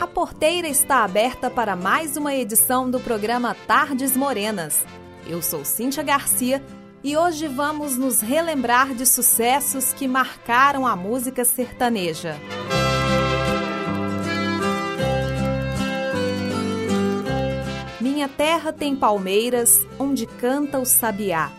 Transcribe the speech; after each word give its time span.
A 0.00 0.06
porteira 0.06 0.68
está 0.68 1.04
aberta 1.04 1.50
para 1.50 1.76
mais 1.76 2.16
uma 2.16 2.34
edição 2.34 2.90
do 2.90 3.00
programa 3.00 3.54
Tardes 3.66 4.16
Morenas. 4.16 4.84
Eu 5.26 5.40
sou 5.42 5.64
Cíntia 5.64 6.02
Garcia 6.02 6.62
e 7.02 7.16
hoje 7.16 7.48
vamos 7.48 7.96
nos 7.96 8.20
relembrar 8.20 8.94
de 8.94 9.06
sucessos 9.06 9.92
que 9.92 10.06
marcaram 10.06 10.86
a 10.86 10.94
música 10.94 11.44
sertaneja. 11.44 12.36
Minha 18.00 18.28
terra 18.28 18.72
tem 18.72 18.94
palmeiras 18.94 19.86
onde 19.98 20.26
canta 20.26 20.78
o 20.78 20.84
sabiá. 20.84 21.50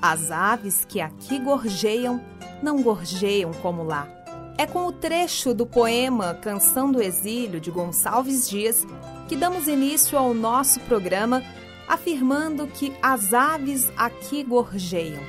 As 0.00 0.30
aves 0.30 0.84
que 0.84 1.00
aqui 1.00 1.38
gorjeiam 1.38 2.20
não 2.62 2.82
gorjeiam 2.82 3.52
como 3.54 3.82
lá. 3.82 4.08
É 4.56 4.66
com 4.66 4.86
o 4.86 4.92
trecho 4.92 5.52
do 5.52 5.66
poema 5.66 6.34
Canção 6.34 6.92
do 6.92 7.02
Exílio 7.02 7.60
de 7.60 7.70
Gonçalves 7.70 8.48
Dias 8.48 8.86
que 9.28 9.36
damos 9.36 9.66
início 9.66 10.16
ao 10.16 10.32
nosso 10.32 10.78
programa 10.80 11.42
afirmando 11.88 12.66
que 12.66 12.92
as 13.02 13.34
aves 13.34 13.92
aqui 13.96 14.42
gorjeiam. 14.42 15.22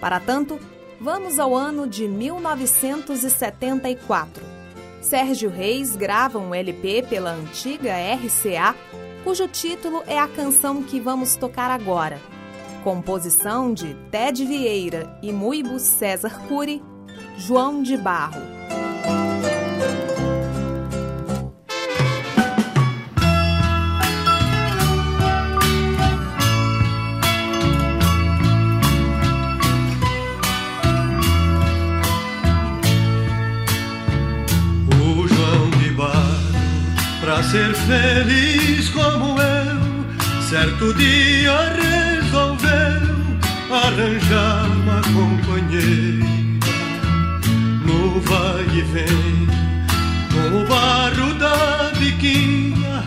Para 0.00 0.20
tanto, 0.20 0.60
vamos 1.00 1.38
ao 1.38 1.56
ano 1.56 1.86
de 1.86 2.08
1974. 2.08 4.44
Sérgio 5.00 5.48
Reis 5.48 5.94
grava 5.96 6.38
um 6.38 6.54
LP 6.54 7.04
pela 7.08 7.30
antiga 7.30 7.94
RCA, 8.14 8.74
cujo 9.24 9.48
título 9.48 10.02
é 10.06 10.18
a 10.18 10.28
canção 10.28 10.82
que 10.82 11.00
vamos 11.00 11.36
tocar 11.36 11.70
agora. 11.70 12.20
Composição 12.88 13.74
de 13.74 13.92
Ted 14.10 14.46
Vieira 14.46 15.14
e 15.22 15.30
Muibo 15.30 15.78
César 15.78 16.40
Cury, 16.48 16.82
João 17.36 17.82
de 17.82 17.98
Barro. 17.98 18.40
ser 37.50 37.74
feliz 37.74 38.88
como 38.90 39.40
eu, 39.40 40.42
certo 40.50 40.92
dia 40.94 42.07
arranjar 43.74 44.66
uma 44.70 45.00
companheira. 45.02 46.26
No 47.84 48.20
vai 48.20 48.64
e 48.74 48.82
vem, 48.82 49.46
com 50.32 50.62
o 50.62 50.66
barro 50.66 51.34
da 51.34 51.90
biquinha, 51.98 53.04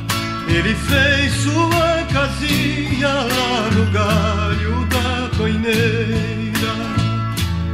ele 0.48 0.74
fez 0.76 1.34
sua 1.34 2.06
casinha 2.12 3.10
lá 3.10 3.70
no 3.72 3.86
galho 3.92 4.86
da 4.88 5.38
coineira. 5.38 6.74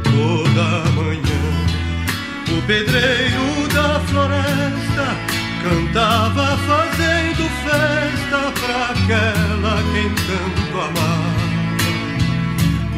Toda 0.04 0.90
manhã, 0.92 2.56
o 2.56 2.62
pedreiro 2.66 3.68
da 3.72 4.00
floresta 4.00 5.38
Cantava 5.62 6.56
fazendo 6.56 7.48
festa 7.64 8.52
pra 8.60 8.86
aquela 8.90 9.82
quem 9.92 10.08
tanto 10.14 10.80
amava. 10.80 11.17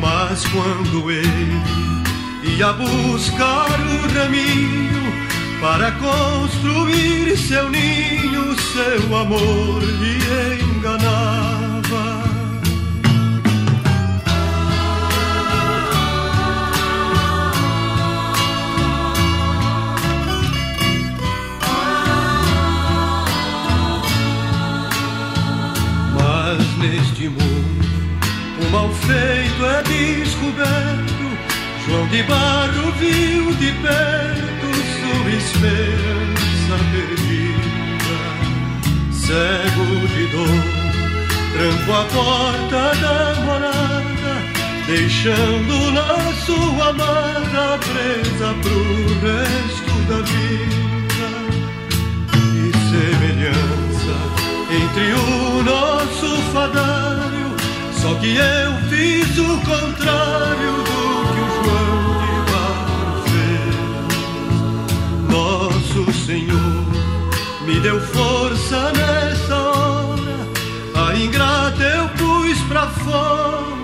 Mas 0.01 0.45
quando 0.47 1.11
ele 1.11 1.61
ia 2.43 2.73
buscar 2.73 3.79
o 3.81 4.19
raminho 4.19 5.13
para 5.61 5.93
construir 5.93 7.37
seu 7.37 7.69
ninho, 7.69 8.57
seu 8.59 9.17
amor 9.17 9.83
lhe 9.83 10.63
enganava. 10.63 11.60
Porta 42.05 42.95
da 43.01 43.35
morada, 43.45 44.35
deixando 44.87 45.91
na 45.93 46.33
sua 46.47 46.89
amada 46.91 47.79
presa 47.79 48.55
pro 48.63 48.81
resto 49.21 49.93
da 50.09 50.21
vida. 50.23 51.29
E 52.37 52.73
semelhança 52.91 54.17
entre 54.71 55.07
o 55.13 55.63
nosso 55.63 56.29
fadário. 56.53 57.49
Só 58.01 58.15
que 58.15 58.37
eu 58.37 58.73
fiz 58.89 59.39
o 59.39 59.59
contrário 59.59 60.73
do 60.89 61.01
que 61.33 61.41
o 61.41 61.51
João 61.57 61.99
de 62.25 62.37
Barro 62.51 63.23
fez. 63.31 63.77
Nosso 65.29 66.03
Senhor 66.25 66.85
me 67.67 67.77
deu 67.81 68.01
força 68.01 68.93
nessa 68.93 69.55
hora, 69.55 70.37
a 70.95 71.15
pus 71.15 71.70
pra 72.71 72.87
fora. 72.87 73.81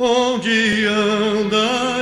Onde 0.00 0.86
anda 0.86 1.97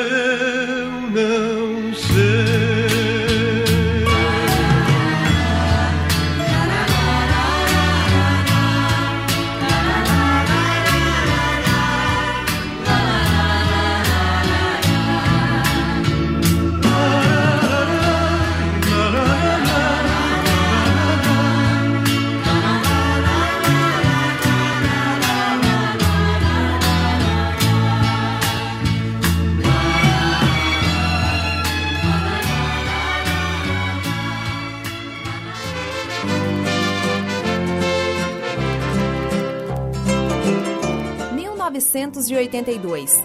1982. 42.27 43.23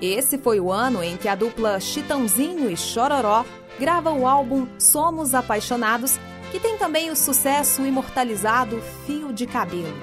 Esse 0.00 0.38
foi 0.38 0.60
o 0.60 0.72
ano 0.72 1.02
em 1.02 1.16
que 1.16 1.28
a 1.28 1.34
dupla 1.34 1.78
Chitãozinho 1.78 2.70
e 2.70 2.76
Chororó 2.76 3.44
grava 3.78 4.10
o 4.10 4.26
álbum 4.26 4.66
Somos 4.78 5.34
Apaixonados, 5.34 6.18
que 6.50 6.58
tem 6.58 6.76
também 6.78 7.10
o 7.10 7.16
sucesso 7.16 7.84
imortalizado 7.84 8.80
Fio 9.06 9.32
de 9.32 9.46
Cabelo. 9.46 9.94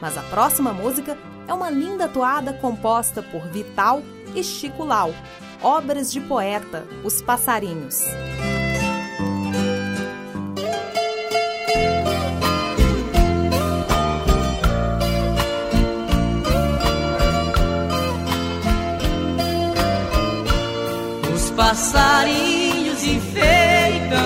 Mas 0.00 0.16
a 0.16 0.22
próxima 0.22 0.72
música 0.72 1.18
é 1.46 1.52
uma 1.52 1.70
linda 1.70 2.08
toada 2.08 2.52
composta 2.52 3.22
por 3.22 3.42
Vital 3.48 4.02
e 4.34 4.42
Chico 4.42 4.84
Lau, 4.84 5.12
obras 5.60 6.12
de 6.12 6.20
poeta, 6.20 6.86
Os 7.02 7.20
Passarinhos. 7.20 8.04
Passarinhos 21.60 23.04
enfeitam 23.04 24.18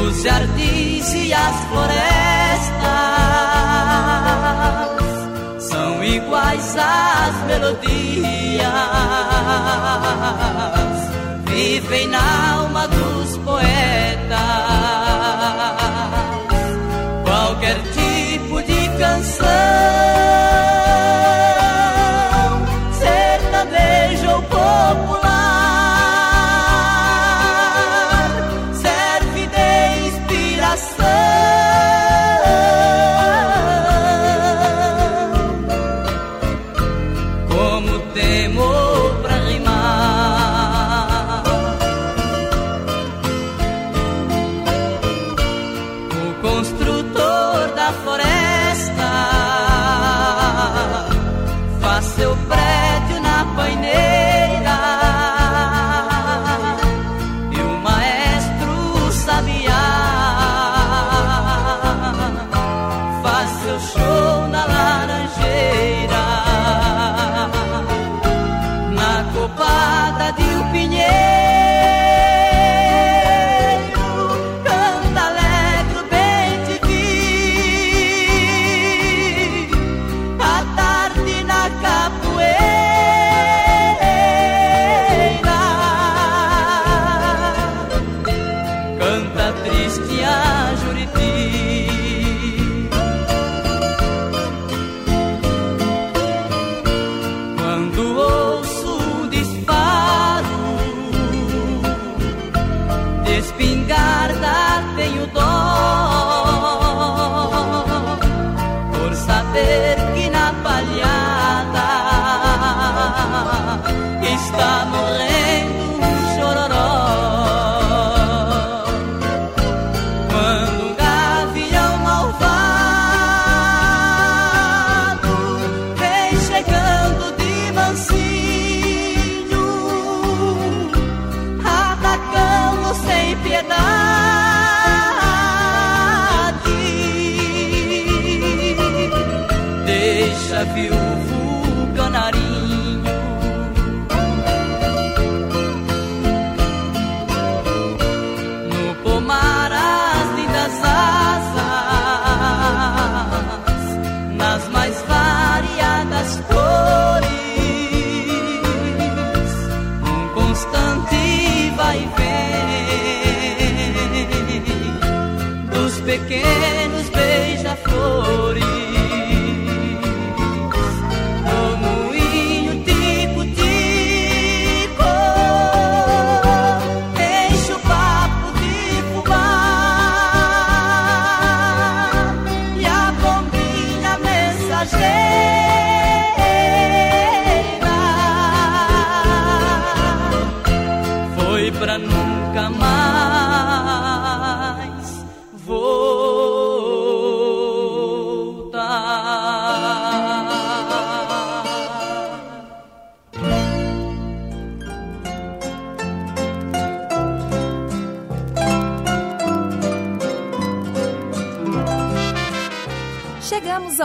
os 0.00 0.22
jardins 0.22 1.12
e 1.12 1.34
as 1.34 1.64
florestas 1.66 1.98
são 5.68 6.02
iguais 6.02 6.76
às 6.78 7.46
melodias 7.46 8.24
vivem 11.44 12.08
na 12.08 12.52
alma 12.54 12.88
dos 12.88 13.36
poetas 13.44 14.97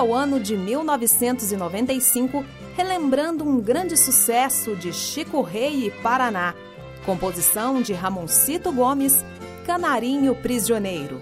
ao 0.04 0.14
ano 0.14 0.38
de 0.38 0.58
1995, 0.58 2.44
relembrando 2.76 3.46
um 3.46 3.62
grande 3.62 3.96
sucesso 3.96 4.76
de 4.76 4.92
Chico 4.92 5.42
Rei 5.42 5.88
e 5.88 5.92
Paraná, 5.92 6.54
composição 7.06 7.82
de 7.82 7.94
Ramoncito 7.94 8.70
Gomes, 8.70 9.24
Canarinho 9.66 10.36
Prisioneiro. 10.36 11.22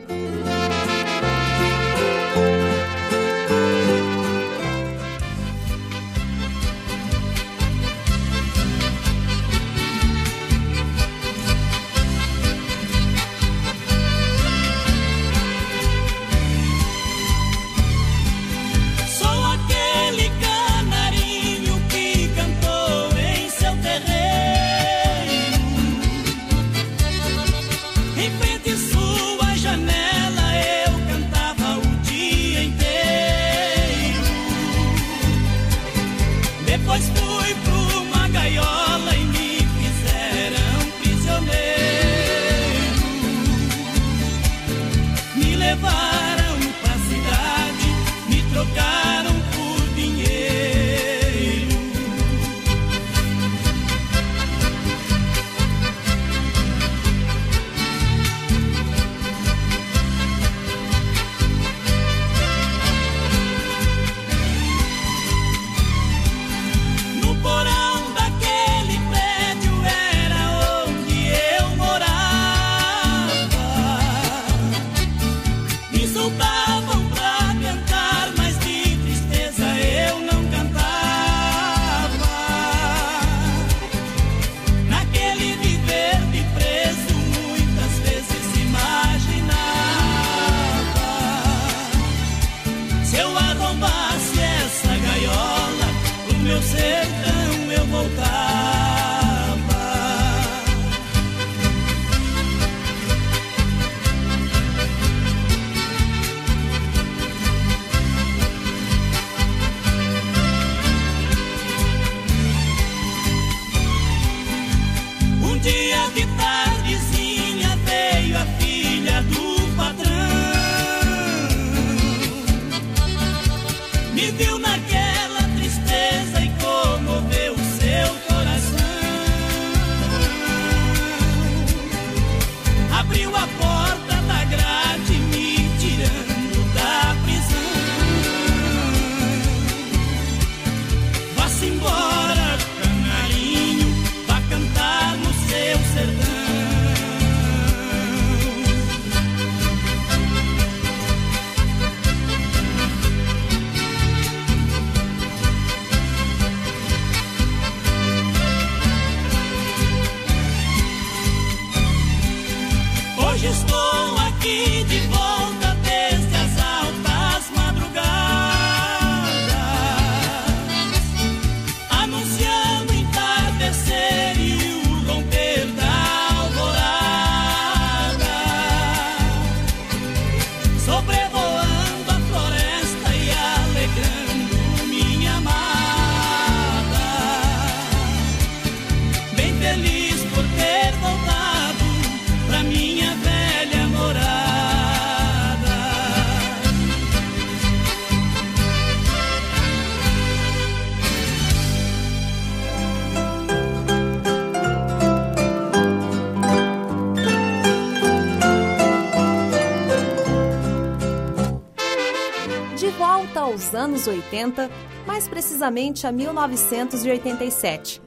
Anos 214.01 214.07
80, 214.07 214.69
mais 215.05 215.27
precisamente 215.27 216.07
a 216.07 216.11
1987. 216.11 218.01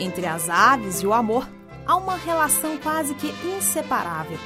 Entre 0.00 0.26
as 0.26 0.48
aves 0.48 1.02
e 1.02 1.06
o 1.06 1.12
amor, 1.12 1.48
há 1.86 1.96
uma 1.96 2.16
relação 2.16 2.76
quase 2.78 3.14
que 3.14 3.32
inseparável. 3.46 4.38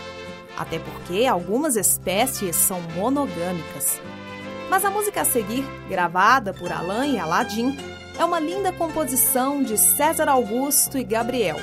Até 0.56 0.78
porque 0.78 1.26
algumas 1.26 1.76
espécies 1.76 2.56
são 2.56 2.80
monogâmicas. 2.94 4.00
Mas 4.68 4.84
a 4.84 4.90
música 4.90 5.22
a 5.22 5.24
seguir, 5.24 5.64
gravada 5.88 6.52
por 6.52 6.70
Alain 6.70 7.14
e 7.14 7.18
Aladim, 7.18 7.76
é 8.18 8.24
uma 8.24 8.40
linda 8.40 8.72
composição 8.72 9.62
de 9.62 9.78
César 9.78 10.28
Augusto 10.28 10.98
e 10.98 11.04
Gabriel. 11.04 11.56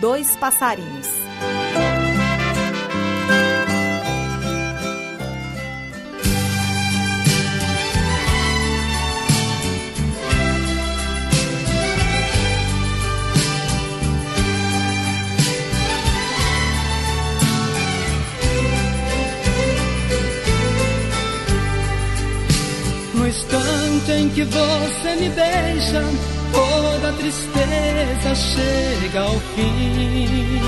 Dois 0.00 0.36
Passarinhos. 0.36 1.19
Que 24.40 24.44
você 24.44 25.16
me 25.16 25.28
beija, 25.28 26.02
toda 26.52 27.12
tristeza 27.12 28.34
chega 28.34 29.20
ao 29.20 29.38
fim. 29.54 30.60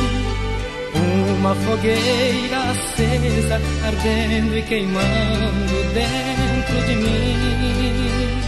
Uma 1.38 1.54
fogueira 1.54 2.58
acesa, 2.70 3.60
ardendo 3.86 4.58
e 4.58 4.62
queimando 4.62 5.94
dentro 5.94 6.86
de 6.86 6.96
mim. 6.96 8.42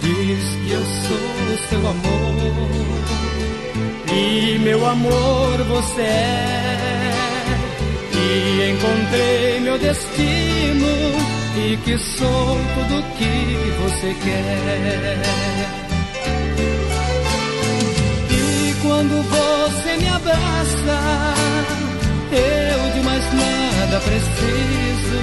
Diz 0.00 0.44
que 0.64 0.72
eu 0.72 0.82
sou 0.82 1.68
seu 1.68 1.88
amor, 1.88 2.70
e 4.12 4.58
meu 4.58 4.84
amor 4.84 5.58
você 5.68 6.02
é. 6.02 7.35
Encontrei 8.70 9.60
meu 9.60 9.78
destino 9.78 10.86
e 11.56 11.76
que 11.78 11.96
sou 11.98 12.58
tudo 12.74 13.02
que 13.16 13.56
você 13.82 14.14
quer. 14.24 15.22
E 18.30 18.74
quando 18.82 19.22
você 19.22 19.96
me 19.96 20.08
abraça, 20.08 21.34
eu 22.32 22.92
de 22.94 23.00
mais 23.00 23.24
nada 23.32 24.00
preciso. 24.00 25.20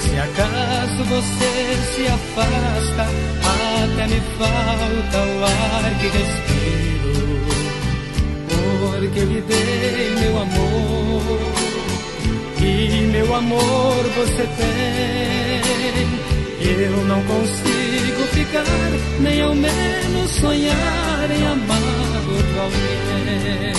Se 0.00 0.18
acaso 0.18 1.04
você 1.04 1.52
se 1.94 2.06
afasta, 2.06 3.06
até 3.82 4.06
me 4.06 4.20
falta 4.38 5.18
o 5.18 5.44
ar 5.44 5.84
que 6.00 6.06
respiro. 6.06 6.72
Porque 8.48 9.20
lhe 9.20 9.40
dei 9.40 10.21
amor 13.34 14.04
você 14.16 14.46
tem. 14.56 15.62
Eu 16.84 17.04
não 17.04 17.22
consigo 17.22 18.22
ficar, 18.32 18.64
nem 19.20 19.40
ao 19.40 19.54
menos 19.54 20.30
sonhar 20.30 21.30
em 21.30 21.46
amar 21.46 21.78
outro 22.28 22.60
alguém. 22.60 23.72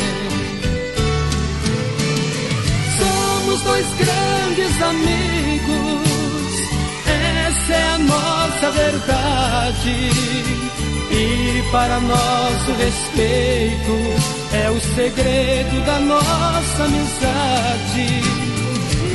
Somos 2.97 3.61
dois 3.61 3.85
grandes 3.97 4.81
amigos, 4.81 6.09
essa 7.47 7.73
é 7.73 7.87
a 7.89 7.97
nossa 7.99 8.71
verdade. 8.71 10.09
E 11.11 11.63
para 11.71 11.99
nosso 11.99 12.71
respeito 12.79 13.93
é 14.53 14.69
o 14.69 14.79
segredo 14.95 15.85
da 15.85 15.99
nossa 15.99 16.83
amizade. 16.83 18.42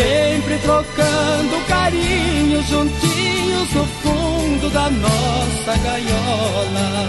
Sempre 0.00 0.56
trocando 0.60 1.66
carinho, 1.68 2.62
juntinhos 2.62 3.70
no 3.74 3.84
fundo 3.84 4.70
da 4.70 4.88
nossa 4.88 5.76
gaiola. 5.76 7.08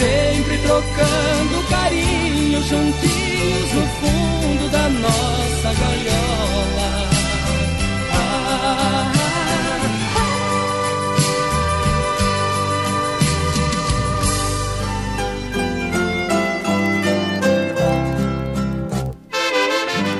Sempre 0.00 0.56
trocando 0.62 1.68
carinho, 1.68 2.62
juntinhos 2.62 3.72
no 3.74 3.86
fundo 4.00 4.70
da 4.70 4.88
nossa 4.88 5.74
gaiola. 5.78 7.10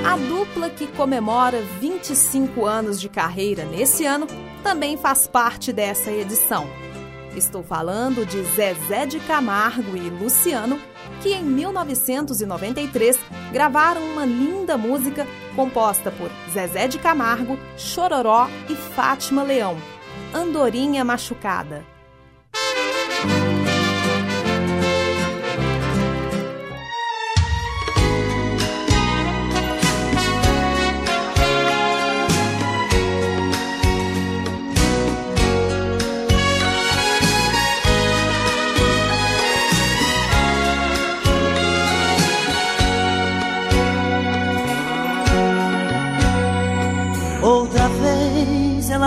A 0.05 0.17
dupla 0.19 0.69
que 0.69 0.87
comemora 0.89 1.63
25 1.81 2.67
anos 2.67 3.01
de 3.01 3.09
carreira 3.09 3.65
nesse 3.65 4.05
ano 4.05 4.27
também 4.63 4.99
faz 4.99 5.27
parte 5.27 5.73
dessa 5.73 6.13
edição. 6.13 6.69
Estou 7.37 7.63
falando 7.63 8.27
de 8.27 8.43
Zezé 8.43 9.07
de 9.07 9.21
Camargo 9.21 9.97
e 9.97 10.11
Luciano, 10.11 10.81
que 11.23 11.33
em 11.33 11.45
1993 11.45 13.19
gravaram 13.53 14.03
uma 14.03 14.25
linda 14.25 14.77
música 14.77 15.27
composta 15.55 16.11
por 16.11 16.31
Zezé 16.53 16.89
de 16.89 16.99
Camargo, 16.99 17.59
Chororó 17.77 18.49
e 18.69 18.75
Fátima 18.75 19.43
Leão, 19.43 19.77
Andorinha 20.35 21.05
Machucada. 21.05 21.90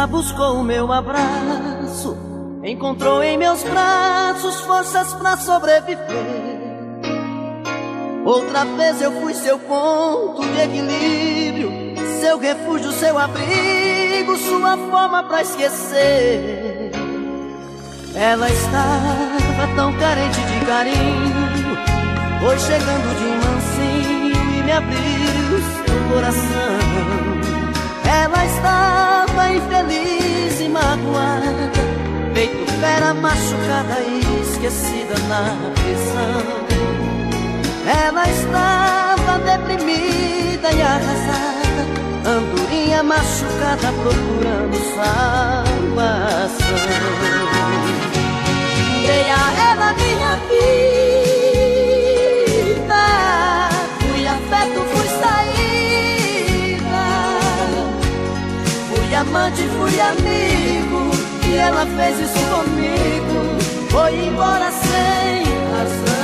Buscou 0.07 0.55
o 0.55 0.63
meu 0.63 0.91
abraço, 0.91 2.17
encontrou 2.63 3.23
em 3.23 3.37
meus 3.37 3.63
braços 3.63 4.59
forças 4.61 5.13
pra 5.13 5.37
sobreviver. 5.37 6.63
Outra 8.25 8.63
vez 8.63 9.01
eu 9.01 9.11
fui 9.21 9.33
seu 9.33 9.59
ponto 9.59 10.41
de 10.41 10.61
equilíbrio, 10.61 11.71
seu 12.21 12.37
refúgio, 12.39 12.91
seu 12.93 13.17
abrigo, 13.17 14.37
sua 14.37 14.77
forma 14.77 15.23
pra 15.23 15.41
esquecer. 15.41 16.91
Ela 18.15 18.49
estava 18.49 19.75
tão 19.75 19.93
carente 19.97 20.39
de 20.39 20.65
carinho, 20.65 21.77
foi 22.39 22.59
chegando 22.59 23.17
de 23.17 23.25
mansinho 23.45 24.57
e 24.57 24.63
me 24.63 24.71
abriu 24.71 25.59
seu 25.85 26.13
coração. 26.13 26.93
Ela 28.05 28.45
estava 28.45 29.12
infeliz 29.51 30.59
e 30.59 30.69
magoada, 30.69 31.71
feito 32.33 32.71
fera 32.79 33.13
machucada 33.13 33.99
e 34.01 34.21
esquecida 34.41 35.15
na 35.27 35.55
prisão. 35.73 36.63
Ela 37.85 38.29
estava 38.29 39.39
deprimida 39.39 40.71
e 40.71 40.81
arrasada, 40.81 41.83
andorinha 42.25 43.03
machucada 43.03 43.91
procurando 44.01 44.77
salvação. 44.95 46.13
Dei 49.05 49.29
a 49.29 49.43
ela 49.71 49.93
minha 49.93 50.35
vida, 50.47 51.12
amante, 59.33 59.63
fui 59.63 59.99
amigo, 59.99 61.09
e 61.47 61.55
ela 61.55 61.87
fez 61.97 62.19
isso 62.19 62.39
comigo, 62.53 63.89
foi 63.89 64.27
embora 64.27 64.71
sem 64.71 65.43
razão 65.71 66.23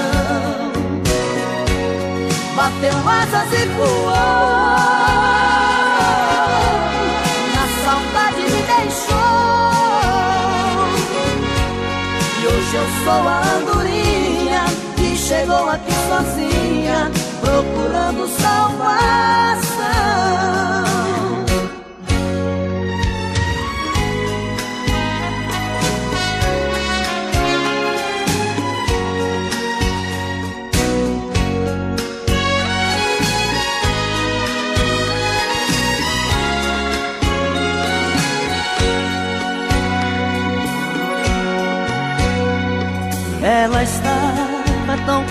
bateu 2.56 2.98
asas 3.08 3.54
e 3.54 3.66
voou. 3.70 4.12
Na 7.56 7.66
saudade 7.84 8.42
me 8.42 8.62
deixou. 8.74 9.30
E 12.38 12.48
hoje 12.48 12.76
eu 12.76 12.88
sou 13.06 13.24
a 13.28 13.42
andorinha 13.58 14.64
que 14.98 15.10
chegou 15.16 15.70
aqui 15.70 15.94
sozinha, 16.10 17.12
procurando 17.42 18.28
salvação. 18.28 18.90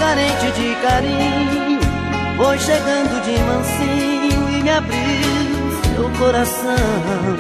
Carente 0.09 0.51
de 0.53 0.75
carinho 0.81 1.81
Foi 2.37 2.59
chegando 2.59 3.21
de 3.23 3.38
mansinho 3.42 4.49
e 4.51 4.62
me 4.62 4.71
abriu 4.71 5.68
seu 5.94 6.09
coração. 6.18 7.37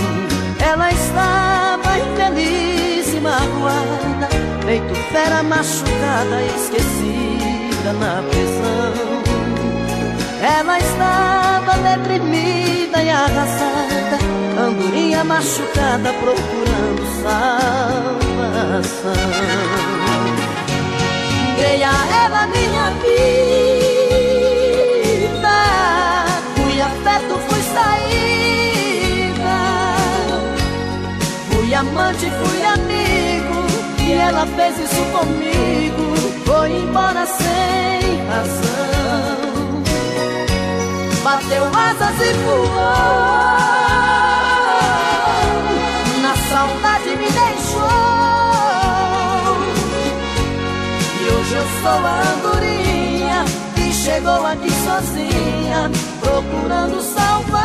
Ela 0.60 0.90
estava 0.92 1.98
infeliz 1.98 3.14
e 3.14 3.20
magoada 3.20 4.28
Feito 4.66 4.94
fera 5.12 5.42
machucada, 5.42 6.42
esquecida 6.56 7.92
na 7.94 8.22
prisão. 8.28 9.22
Ela 10.42 10.78
estava 10.78 11.72
deprimida 11.78 13.02
e 13.02 13.08
arrasada 13.08 14.18
Andorinha 14.60 15.24
machucada 15.24 16.12
procurando 16.20 17.06
salvação 18.82 19.08
Dei 21.58 21.82
a 21.82 21.92
ela 22.24 22.46
minha 22.46 22.90
vida 23.02 23.18
Fui 26.54 26.80
afeto, 26.80 27.34
fui 27.48 27.62
saída. 27.74 29.56
Fui 31.50 31.74
amante, 31.74 32.30
fui 32.30 32.62
amigo 32.64 33.66
E 33.98 34.12
ela 34.12 34.46
fez 34.46 34.78
isso 34.78 35.02
comigo. 35.10 36.14
Foi 36.46 36.70
embora 36.70 37.26
sem 37.26 38.24
razão. 38.28 39.82
Bateu 41.24 41.64
asas 41.64 42.20
e 42.20 42.32
voou 42.44 44.17
sou 51.82 52.06
a 52.06 52.20
andorinha 52.34 53.44
que 53.74 53.92
chegou 53.92 54.46
aqui 54.46 54.70
sozinha, 54.70 55.90
procurando 56.20 57.00
salvação. 57.00 57.58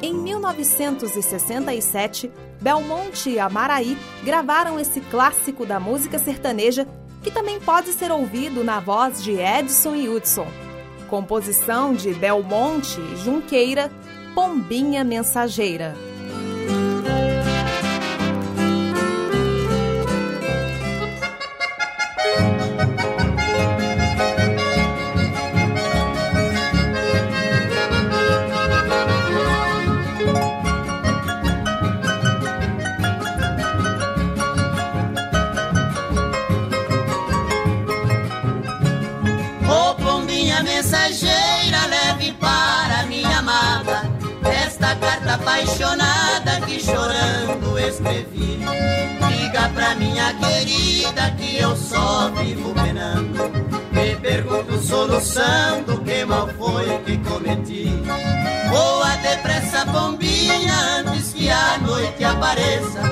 Em 0.00 0.14
1967, 0.14 2.30
Belmonte 2.60 3.30
e 3.30 3.38
Amaraí 3.38 3.96
gravaram 4.24 4.78
esse 4.78 5.00
clássico 5.00 5.64
da 5.66 5.80
música 5.80 6.18
sertaneja 6.18 6.86
que 7.22 7.30
também 7.30 7.60
pode 7.60 7.92
ser 7.92 8.10
ouvido 8.10 8.64
na 8.64 8.80
voz 8.80 9.22
de 9.22 9.32
Edson 9.32 9.94
e 9.94 10.08
Hudson. 10.08 10.46
Composição 11.08 11.94
de 11.94 12.12
Belmonte 12.14 13.00
Junqueira, 13.16 13.90
Pombinha 14.34 15.04
Mensageira. 15.04 15.94
mensageira 15.94 16.11
querida 50.64 51.30
que 51.32 51.58
eu 51.58 51.76
só 51.76 52.30
vivo 52.30 52.72
penando. 52.74 53.50
Me 53.90 54.16
pergunto 54.16 54.78
solução 54.78 55.82
do 55.86 56.00
que 56.02 56.24
mal 56.24 56.48
foi 56.58 56.98
que 57.04 57.18
cometi. 57.18 57.86
Voa 58.70 59.16
depressa, 59.16 59.84
bombinha, 59.86 61.00
antes 61.00 61.32
que 61.32 61.50
a 61.50 61.78
noite 61.78 62.24
apareça. 62.24 63.11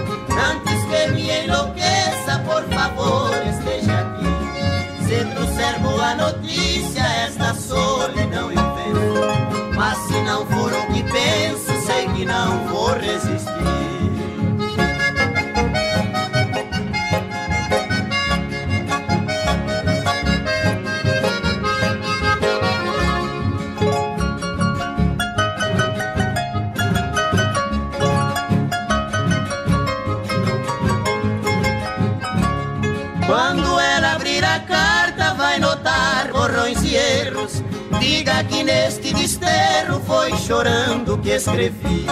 Diga 38.10 38.42
que 38.42 38.64
neste 38.64 39.14
desterro 39.14 40.00
foi 40.04 40.36
chorando 40.36 41.16
que 41.18 41.30
escrevi. 41.30 42.04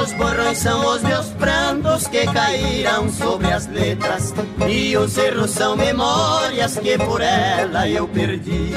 Os 0.00 0.12
borrões 0.12 0.56
são 0.56 0.94
os 0.94 1.02
meus 1.02 1.26
prantos 1.30 2.06
que 2.06 2.24
caíram 2.26 3.10
sobre 3.10 3.52
as 3.52 3.66
letras. 3.66 4.32
E 4.68 4.96
os 4.96 5.18
erros 5.18 5.50
são 5.50 5.76
memórias 5.76 6.78
que 6.78 6.96
por 6.96 7.20
ela 7.20 7.88
eu 7.88 8.06
perdi. 8.06 8.70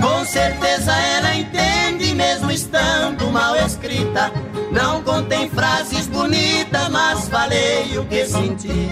Com 0.00 0.24
certeza 0.24 0.92
ela 0.92 1.34
entende 1.34 2.14
mesmo 2.14 2.50
estando 2.50 3.30
mal 3.30 3.54
escrita, 3.56 4.32
não 4.72 5.02
contém 5.02 5.50
frases 5.50 6.06
bonitas, 6.06 6.88
mas 6.88 7.28
falei 7.28 7.98
o 7.98 8.04
que 8.06 8.24
senti. 8.24 8.90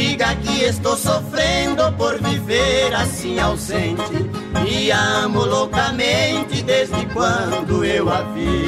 Diga 0.00 0.34
que 0.36 0.64
estou 0.64 0.96
sofrendo 0.96 1.92
por 1.92 2.18
viver 2.22 2.94
assim 2.94 3.38
ausente 3.38 4.30
e 4.66 4.90
amo 4.90 5.44
loucamente 5.44 6.62
desde 6.62 7.04
quando 7.12 7.84
eu 7.84 8.08
a 8.08 8.22
vi. 8.32 8.64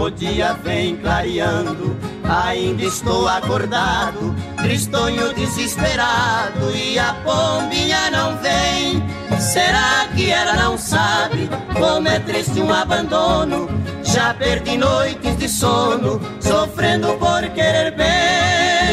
O 0.00 0.08
dia 0.08 0.54
vem 0.64 0.96
clareando, 0.96 1.94
ainda 2.26 2.84
estou 2.84 3.28
acordado, 3.28 4.34
tristonho 4.62 5.34
desesperado 5.34 6.74
e 6.74 6.98
a 6.98 7.12
pombinha 7.22 8.10
não 8.10 8.38
vem. 8.38 9.02
Será 9.38 10.08
que 10.16 10.30
ela 10.30 10.54
não 10.54 10.78
sabe 10.78 11.50
como 11.78 12.08
é 12.08 12.18
triste 12.18 12.62
um 12.62 12.72
abandono? 12.72 13.68
Já 14.02 14.32
perdi 14.32 14.78
noites 14.78 15.36
de 15.36 15.50
sono, 15.50 16.18
sofrendo 16.40 17.08
por 17.18 17.46
querer 17.50 17.90
bem. 17.94 18.83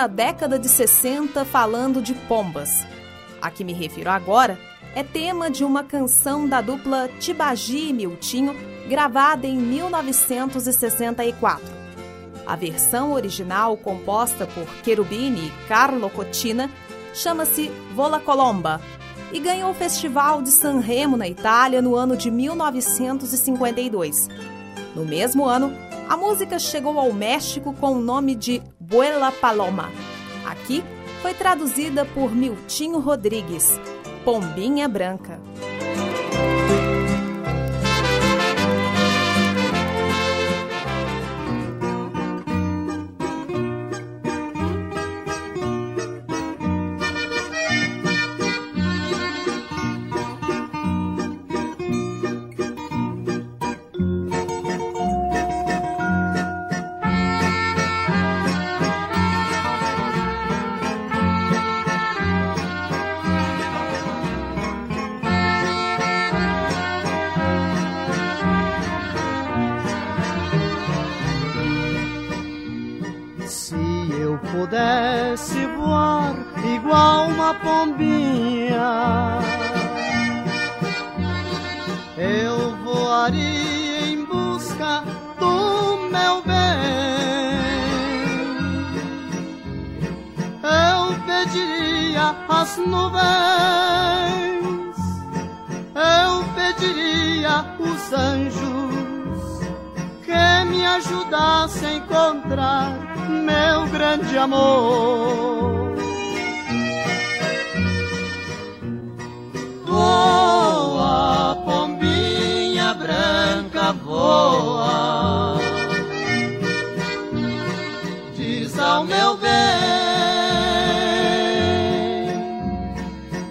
Na 0.00 0.06
década 0.06 0.58
de 0.58 0.66
60 0.66 1.44
falando 1.44 2.00
de 2.00 2.14
pombas. 2.14 2.86
A 3.38 3.50
que 3.50 3.62
me 3.62 3.74
refiro 3.74 4.08
agora 4.08 4.58
é 4.94 5.02
tema 5.02 5.50
de 5.50 5.62
uma 5.62 5.84
canção 5.84 6.48
da 6.48 6.62
dupla 6.62 7.06
Tibagi 7.20 7.90
e 7.90 7.92
Miltinho, 7.92 8.56
gravada 8.88 9.46
em 9.46 9.58
1964. 9.58 11.62
A 12.46 12.56
versão 12.56 13.12
original, 13.12 13.76
composta 13.76 14.46
por 14.46 14.66
Cherubini 14.82 15.48
e 15.48 15.52
Carlo 15.68 16.08
Cotina, 16.08 16.70
chama-se 17.12 17.70
Vola 17.94 18.18
Colomba 18.18 18.80
e 19.34 19.38
ganhou 19.38 19.70
o 19.70 19.74
Festival 19.74 20.40
de 20.40 20.48
San 20.48 20.80
Remo, 20.80 21.18
na 21.18 21.28
Itália, 21.28 21.82
no 21.82 21.94
ano 21.94 22.16
de 22.16 22.30
1952. 22.30 24.30
No 24.96 25.04
mesmo 25.04 25.44
ano, 25.44 25.70
a 26.08 26.16
música 26.16 26.58
chegou 26.58 26.98
ao 26.98 27.12
México 27.12 27.74
com 27.74 27.92
o 27.92 28.00
nome 28.00 28.34
de 28.34 28.62
Buela 28.90 29.30
Paloma. 29.30 29.88
Aqui 30.44 30.82
foi 31.22 31.32
traduzida 31.32 32.04
por 32.04 32.34
Miltinho 32.34 32.98
Rodrigues, 32.98 33.78
Pombinha 34.24 34.88
Branca. 34.88 35.40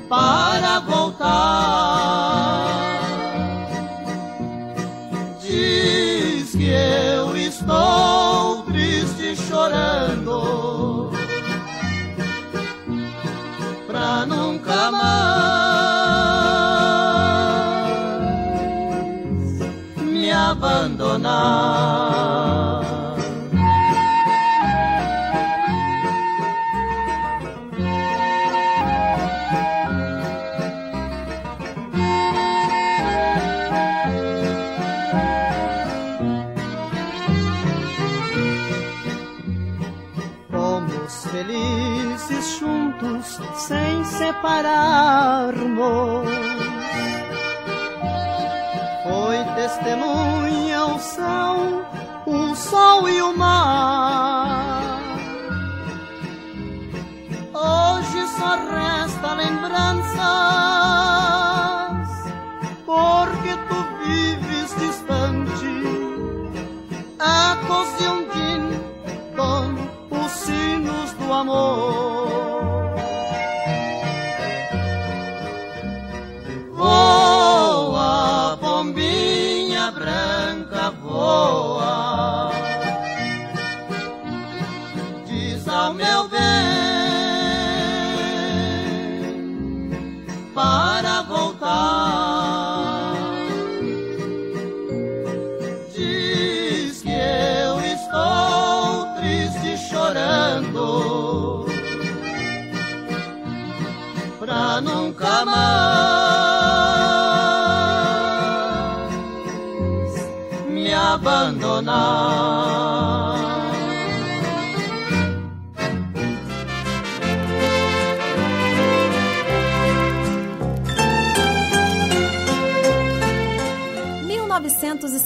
Para 0.09 0.79
voltar. 0.79 1.29
Diz 5.39 6.51
que 6.51 6.69
eu 6.69 7.37
estou 7.37 8.63
triste 8.63 9.35
chorando 9.35 11.11
pra 13.87 14.25
nunca 14.25 14.91
mais 14.91 15.19
me 20.01 20.31
abandonar. 20.31 21.98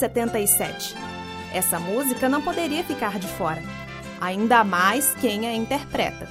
1977. 0.08 0.96
Essa 1.54 1.80
música 1.80 2.28
não 2.28 2.42
poderia 2.42 2.84
ficar 2.84 3.20
de 3.20 3.28
fora, 3.28 3.62
ainda 4.20 4.63
mais 4.63 5.13
quem 5.16 5.48
a 5.48 5.54
interpreta. 5.54 6.28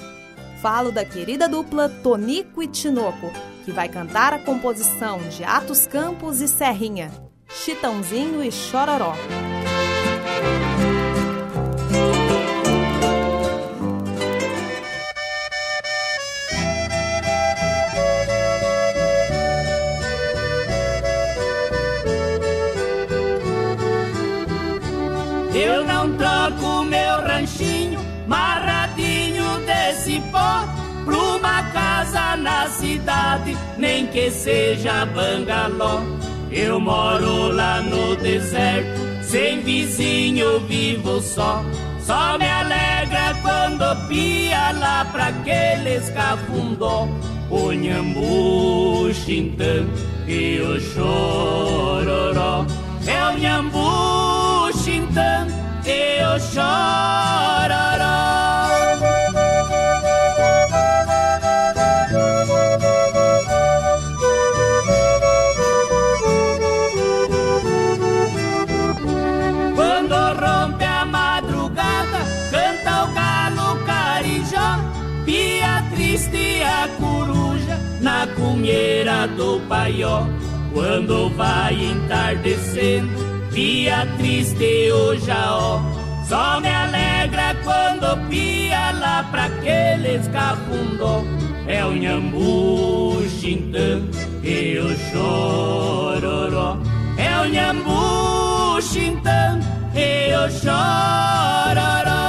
Falo 0.60 0.92
da 0.92 1.04
querida 1.04 1.48
dupla 1.48 1.88
Tonico 1.88 2.62
e 2.62 2.68
Tinoco, 2.68 3.30
que 3.64 3.72
vai 3.72 3.88
cantar 3.88 4.32
a 4.32 4.38
composição 4.38 5.18
de 5.28 5.44
Atos 5.44 5.86
Campos 5.86 6.40
e 6.40 6.48
Serrinha, 6.48 7.10
Chitãozinho 7.48 8.42
e 8.42 8.50
Chororó. 8.50 9.14
Cidade, 33.02 33.56
nem 33.76 34.06
que 34.06 34.30
seja 34.30 35.04
bangalô. 35.06 36.00
Eu 36.50 36.78
moro 36.78 37.48
lá 37.48 37.80
no 37.80 38.14
deserto, 38.16 39.00
sem 39.22 39.60
vizinho, 39.60 40.60
vivo 40.60 41.20
só. 41.20 41.64
Só 42.00 42.38
me 42.38 42.48
alegra 42.48 43.34
quando 43.42 44.08
pia 44.08 44.72
lá 44.72 45.04
pra 45.10 45.28
aqueles. 45.28 46.12
O 47.50 47.72
nhambu, 47.72 49.12
xintã 49.12 49.84
e 50.26 50.60
o 50.60 50.80
chororó. 50.80 52.64
É 53.06 53.24
o 53.28 53.38
nhambu, 53.38 54.72
xintã 54.74 55.46
e 55.84 56.22
o 56.24 56.38
chororó. 56.40 57.02
Coruja 77.02 77.76
na 78.00 78.26
cunheira 78.36 79.26
do 79.26 79.60
paió. 79.68 80.22
Quando 80.72 81.28
vai 81.36 81.74
entardecendo, 81.74 83.12
pia 83.52 84.06
triste 84.16 84.90
o 84.92 85.14
jaó. 85.16 85.80
Só 86.28 86.60
me 86.60 86.72
alegra 86.72 87.54
quando 87.64 88.28
pia 88.28 88.92
lá 88.92 89.28
pra 89.30 89.44
aqueles 89.46 90.26
cafundó. 90.28 91.22
É 91.66 91.84
o 91.84 91.92
nhambu, 91.92 93.22
xintã 93.28 94.00
e 94.42 94.78
o 94.78 94.96
chororó. 95.10 96.78
É 97.18 97.38
o 97.40 97.44
nhambu, 97.50 98.80
xintã 98.80 99.60
e 99.94 100.34
o 100.34 100.50
chororó. 100.60 102.22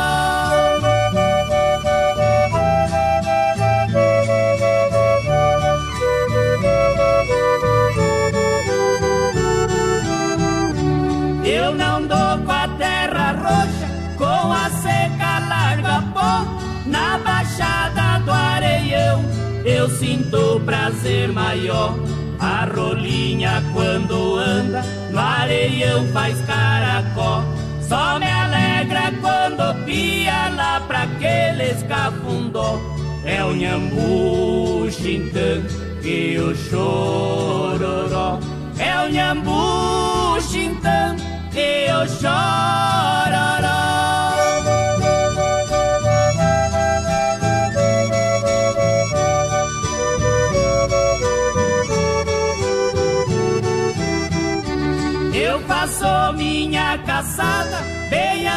Eu 19.84 19.90
sinto 19.90 20.62
prazer 20.66 21.32
maior. 21.34 21.94
A 22.40 22.66
rolinha 22.66 23.64
quando 23.74 24.38
anda, 24.38 24.82
no 25.12 25.20
areião 25.20 26.08
faz 26.14 26.40
caracó. 26.42 27.44
Só 27.82 28.18
me 28.18 28.30
alegra 28.30 29.14
quando 29.22 29.86
pia 29.86 30.50
lá 30.56 30.82
pra 30.88 31.04
aqueles 31.04 31.84
cafundó. 31.84 32.80
É 33.26 33.44
o 33.44 33.54
nhambu, 33.54 34.90
xintã 34.90 35.62
e 36.02 36.38
o 36.38 36.56
chororó. 36.56 38.40
É 38.78 39.06
o 39.06 39.10
nhambu, 39.10 40.42
xintã 40.42 41.16
e 41.54 41.92
o 41.92 42.08
chororó. 42.20 43.63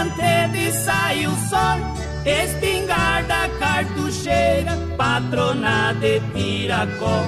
De 0.05 0.73
sair 0.73 1.27
o 1.27 1.37
sol. 1.49 1.79
Espingarda, 2.25 3.49
cartucheira, 3.59 4.77
patrona 4.97 5.95
de 5.95 6.21
piracó. 6.33 7.25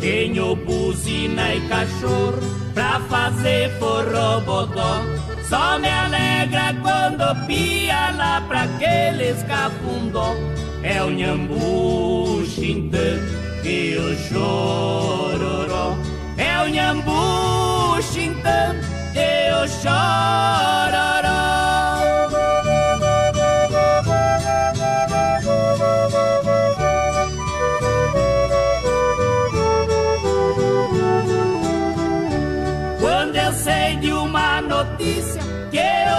Tenho 0.00 0.54
buzina 0.56 1.54
e 1.54 1.60
cachorro 1.68 2.40
pra 2.74 3.00
fazer 3.08 3.70
forrobodó. 3.78 5.02
Só 5.48 5.78
me 5.78 5.88
alegra 5.88 6.74
quando 6.82 7.46
pia 7.46 8.10
lá 8.16 8.40
pra 8.46 8.62
aqueles 8.62 9.42
cafundó. 9.44 10.34
É 10.82 11.02
o 11.02 11.10
nhambu, 11.10 12.44
xintã 12.46 13.18
e 13.64 13.96
o 13.96 14.16
chororó. 14.28 15.96
É 16.36 16.58
o 16.64 16.68
nhambu, 16.68 18.02
xintã 18.02 18.74
e 19.14 19.52
o 19.52 19.68
chororó. 19.68 21.22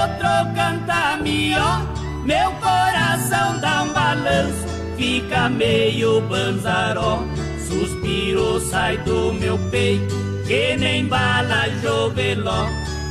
Outro 0.04 0.28
canta 0.54 1.18
melhor, 1.22 1.82
meu 2.26 2.52
coração 2.54 3.60
dá 3.60 3.84
um 3.84 3.94
balanço, 3.94 4.66
fica 4.98 5.48
meio 5.50 6.22
banzaró. 6.22 7.24
Suspiro 7.68 8.60
sai 8.60 8.98
do 9.00 9.34
meu 9.34 9.58
peito, 9.72 10.16
que 10.46 10.78
nem 10.78 11.08
bala 11.08 11.68
joveló. 11.82 12.68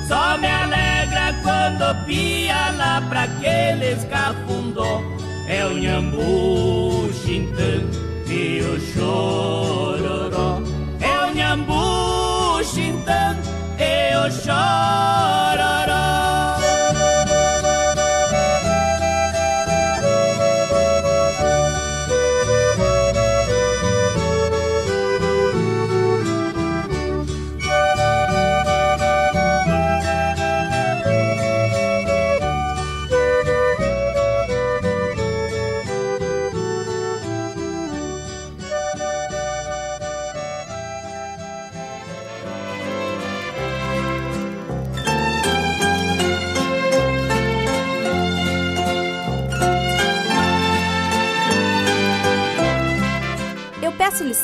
Só 0.07 0.39
me 0.39 0.49
alegra 0.49 1.35
quando 1.43 2.07
pia 2.07 2.71
lá 2.77 3.03
pra 3.09 3.23
aqueles 3.23 4.05
cafundó. 4.05 5.03
É 5.49 5.67
o 5.67 5.77
nhambu, 5.79 7.11
xintã 7.25 7.83
e 8.29 8.61
o 8.61 8.79
chororó. 8.93 10.63
É 11.01 11.27
o 11.27 11.35
nhambu, 11.35 12.63
xintã 12.65 13.37
e 13.79 14.15
o 14.17 14.31
chororó. 14.31 16.32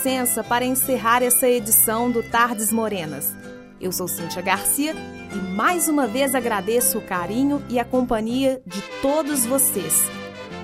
Licença 0.08 0.42
para 0.42 0.64
encerrar 0.64 1.22
essa 1.22 1.46
edição 1.46 2.10
do 2.10 2.22
Tardes 2.22 2.72
Morenas. 2.72 3.36
Eu 3.78 3.92
sou 3.92 4.08
Cíntia 4.08 4.40
Garcia 4.40 4.94
e 5.30 5.36
mais 5.54 5.86
uma 5.86 6.06
vez 6.06 6.34
agradeço 6.34 6.96
o 6.96 7.02
carinho 7.02 7.62
e 7.68 7.78
a 7.78 7.84
companhia 7.84 8.62
de 8.64 8.80
todos 9.02 9.44
vocês. 9.44 10.06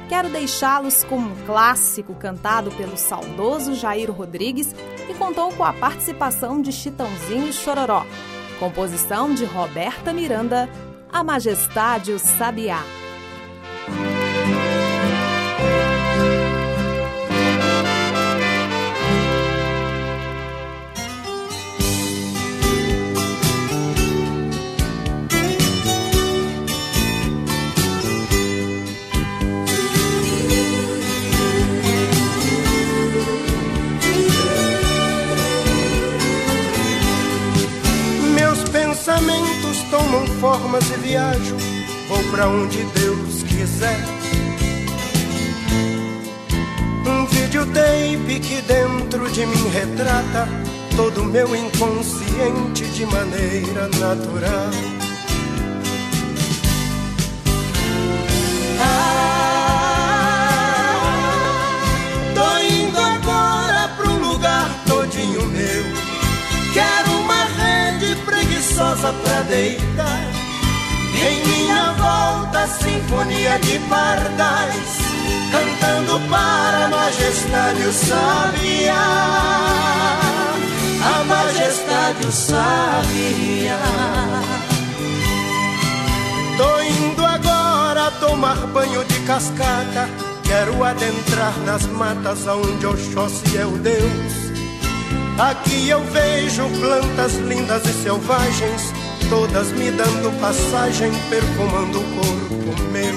Quero 0.08 0.30
deixá-los 0.30 1.04
com 1.04 1.16
um 1.16 1.36
clássico 1.44 2.14
cantado 2.14 2.70
pelo 2.70 2.96
saudoso 2.96 3.74
Jair 3.74 4.10
Rodrigues 4.10 4.74
e 5.10 5.12
contou 5.12 5.52
com 5.52 5.62
a 5.62 5.74
participação 5.74 6.62
de 6.62 6.72
Chitãozinho 6.72 7.48
e 7.48 7.52
Chororó. 7.52 8.06
Composição 8.58 9.34
de 9.34 9.44
Roberta 9.44 10.10
Miranda, 10.10 10.70
A 11.12 11.22
Majestade 11.22 12.12
o 12.12 12.18
Sabiá. 12.18 12.82
Para 42.34 42.48
onde 42.48 42.82
Deus 42.98 43.44
quiser. 43.44 44.00
Um 47.06 47.26
videotape 47.26 48.40
que 48.40 48.60
dentro 48.62 49.30
de 49.30 49.46
mim 49.46 49.68
retrata 49.68 50.48
todo 50.96 51.22
o 51.22 51.26
meu 51.26 51.54
inconsciente 51.54 52.86
de 52.86 53.06
maneira 53.06 53.86
natural. 54.00 54.70
Ah, 58.80 59.94
tô 62.34 62.58
indo 62.66 62.98
agora 62.98 63.88
pra 63.96 64.10
um 64.10 64.32
lugar 64.32 64.68
todinho 64.88 65.46
meu. 65.46 65.84
Quero 66.72 67.12
uma 67.12 67.44
rede 67.44 68.16
preguiçosa 68.24 69.12
pra 69.22 69.42
deitar. 69.42 70.33
Em 71.26 71.44
minha 71.46 71.92
volta, 71.92 72.66
sinfonia 72.66 73.58
de 73.60 73.78
pardais, 73.88 74.98
cantando 75.50 76.20
para 76.28 76.84
a 76.84 76.88
majestade 76.88 77.82
o 77.82 77.92
sabiá. 77.92 79.34
A 81.02 81.24
majestade 81.24 82.26
o 82.26 82.32
sabiá. 82.32 83.78
Tô 86.56 86.80
indo 86.82 87.24
agora 87.24 88.10
tomar 88.20 88.56
banho 88.68 89.04
de 89.04 89.18
cascata. 89.20 90.08
Quero 90.44 90.84
adentrar 90.84 91.58
nas 91.64 91.86
matas 91.86 92.46
onde 92.46 92.86
Oxóssi 92.86 93.56
é 93.56 93.64
o 93.64 93.78
Deus. 93.78 94.44
Aqui 95.38 95.88
eu 95.88 96.00
vejo 96.04 96.62
plantas 96.78 97.34
lindas 97.34 97.84
e 97.86 97.92
selvagens, 98.04 98.92
todas 99.28 99.72
me 99.72 99.90
dando 99.90 100.30
passagem, 100.40 101.10
perfumando 101.28 102.00
o 102.00 102.04
corpo 102.14 102.82
meu. 102.92 103.14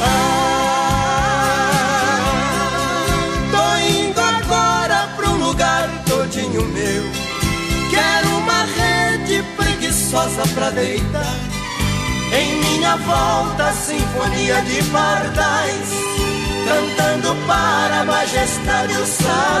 Ah, 0.00 0.48
tô 3.50 3.76
indo 3.86 4.20
agora 4.20 5.08
pra 5.16 5.30
um 5.30 5.46
lugar 5.46 5.88
todinho 6.06 6.64
meu. 6.68 7.04
Quero 7.90 8.28
uma 8.38 8.64
rede 8.64 9.42
preguiçosa 9.56 10.42
pra 10.54 10.70
deitar. 10.70 11.36
Em 12.32 12.60
minha 12.60 12.96
volta, 12.96 13.72
sinfonia 13.72 14.62
de 14.62 14.82
pardais 14.84 16.12
cantando 16.64 17.34
para 17.46 18.00
a 18.00 18.04
majestade 18.04 18.94
o 18.94 19.06
sabiá, 19.06 19.51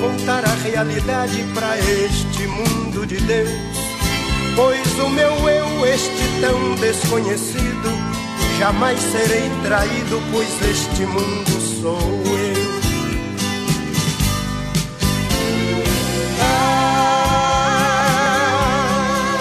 voltar 0.00 0.44
à 0.44 0.54
realidade 0.62 1.42
para 1.54 1.78
este 1.78 2.46
mundo 2.46 3.06
de 3.06 3.16
Deus. 3.16 3.50
Pois 4.54 4.98
o 4.98 5.08
meu 5.10 5.48
eu, 5.48 5.86
este 5.86 6.28
tão 6.40 6.74
desconhecido, 6.76 7.90
jamais 8.58 8.98
serei 9.00 9.50
traído, 9.62 10.22
pois 10.32 10.48
este 10.62 11.04
mundo 11.06 11.60
sou 11.80 11.98
eu. 11.98 12.76
Ah, 16.40 19.36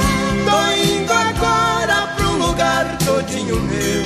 tô 0.46 0.60
indo 0.84 1.14
agora 1.14 2.16
um 2.22 2.38
lugar 2.46 2.98
todinho 3.06 3.60
meu. 3.62 4.04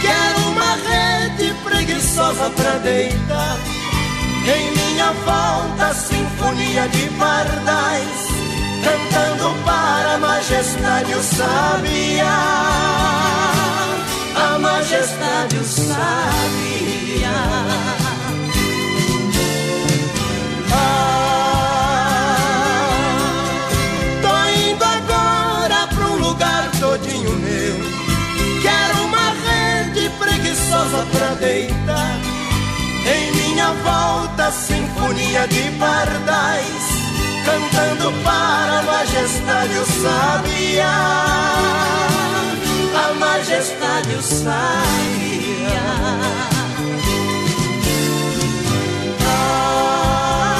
Quero 0.00 0.38
uma 0.48 0.74
rede 0.76 1.52
preguiçosa 1.62 2.48
pra 2.50 2.78
deitar. 2.78 3.58
Em 4.44 4.70
minha 4.72 4.81
volta, 5.24 5.94
sinfonia 5.94 6.88
de 6.88 7.08
pardais, 7.18 8.28
cantando 8.84 9.54
para 9.64 10.14
a 10.14 10.18
majestade 10.18 11.14
o 11.14 11.22
sabiá. 11.22 12.38
A 14.34 14.58
majestade 14.58 15.56
o 15.56 15.64
sabiá. 15.64 17.30
Ah, 20.74 21.22
pra 31.10 31.34
deitar. 31.34 32.20
Em 33.06 33.32
minha 33.32 33.72
volta, 33.72 34.50
de 35.32 35.70
pardais, 35.78 36.84
cantando 37.42 38.12
para 38.22 38.80
a 38.80 38.82
majestade 38.82 39.78
o 39.78 39.86
sabiá. 39.86 40.92
A 42.94 43.14
majestade 43.14 44.14
o 44.14 44.22
sabiá. 44.22 44.50
Ah, 50.04 50.58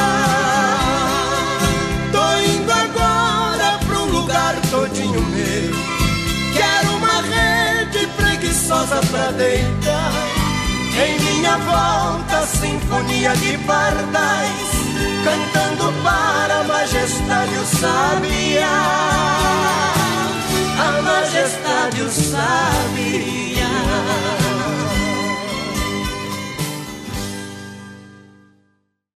tô 2.10 2.24
indo 2.40 2.72
agora 2.72 3.78
pra 3.86 3.98
um 3.98 4.06
lugar 4.06 4.56
todinho 4.70 5.20
meu. 5.20 5.70
Quero 6.56 6.96
uma 6.96 7.20
rede 7.20 8.06
preguiçosa 8.16 9.00
pra 9.10 9.32
deitar. 9.32 10.41
Minha 11.42 11.58
volta, 11.58 12.46
sinfonia 12.46 13.34
de 13.34 13.58
pardais, 13.66 14.70
cantando 15.24 15.92
para 16.04 16.60
a 16.60 16.62
majestade 16.62 17.54
o 17.56 17.66
sabiá. 17.66 18.68
A 20.78 21.02
majestade 21.02 22.00
o 22.00 22.08
sabiá. 22.08 23.72